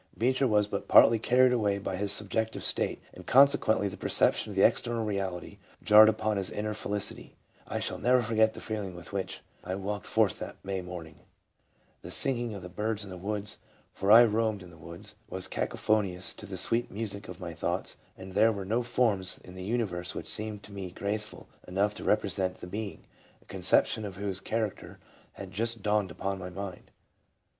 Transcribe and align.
Beecher 0.17 0.47
was 0.47 0.65
but 0.65 0.87
partly 0.87 1.19
carried 1.19 1.53
away 1.53 1.77
by 1.77 1.95
his 1.95 2.11
subjective 2.11 2.63
state; 2.63 2.99
and 3.13 3.27
consequently 3.27 3.87
the 3.87 3.95
perception 3.97 4.51
of 4.51 4.57
external 4.57 5.05
reality 5.05 5.59
jarred 5.83 6.09
upon 6.09 6.37
his 6.37 6.49
inner 6.49 6.73
felicity:" 6.73 7.35
I 7.67 7.79
shall 7.79 7.99
never 7.99 8.23
forget 8.23 8.53
the 8.55 8.61
feelings 8.61 8.95
with 8.95 9.13
which 9.13 9.41
I 9.63 9.75
walked 9.75 10.07
forth 10.07 10.39
that 10.39 10.55
May 10.63 10.81
morning 10.81 11.19
The 12.01 12.09
singing 12.09 12.55
of 12.55 12.63
the 12.63 12.67
birds 12.67 13.03
in 13.03 13.11
the 13.11 13.15
woods— 13.15 13.59
for 13.93 14.11
I 14.11 14.25
roamed 14.25 14.63
in 14.63 14.71
the 14.71 14.77
woods— 14.79 15.13
was 15.29 15.47
caco 15.47 15.77
phonious 15.77 16.35
to 16.37 16.47
the 16.47 16.57
sweet 16.57 16.89
music 16.89 17.27
of 17.27 17.39
my 17.39 17.53
thoughts; 17.53 17.97
and 18.17 18.33
there 18.33 18.51
were 18.51 18.65
no 18.65 18.81
forms 18.81 19.37
in 19.43 19.53
the 19.53 19.63
universe 19.63 20.15
which 20.15 20.27
seemed 20.27 20.63
to 20.63 20.71
me 20.73 20.89
graceful 20.89 21.47
enough 21.67 21.93
to 21.93 22.03
represent 22.03 22.57
the 22.57 22.65
Being, 22.65 23.05
a 23.39 23.45
conception 23.45 24.03
of 24.05 24.15
whose 24.17 24.41
char 24.41 24.67
acter 24.67 24.97
had 25.33 25.51
just 25.51 25.83
dawned 25.83 26.09
upon 26.09 26.39
my 26.39 26.49
mind. 26.49 26.89